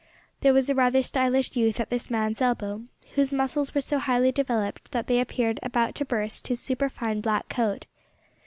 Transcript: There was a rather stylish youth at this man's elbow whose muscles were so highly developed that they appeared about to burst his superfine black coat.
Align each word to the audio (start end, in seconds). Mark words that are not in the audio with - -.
There 0.39 0.51
was 0.51 0.67
a 0.67 0.73
rather 0.73 1.03
stylish 1.03 1.55
youth 1.55 1.79
at 1.79 1.91
this 1.91 2.09
man's 2.09 2.41
elbow 2.41 2.85
whose 3.13 3.31
muscles 3.31 3.75
were 3.75 3.81
so 3.81 3.99
highly 3.99 4.31
developed 4.31 4.91
that 4.93 5.05
they 5.05 5.19
appeared 5.19 5.59
about 5.61 5.93
to 5.93 6.05
burst 6.05 6.47
his 6.47 6.59
superfine 6.59 7.21
black 7.21 7.49
coat. 7.49 7.85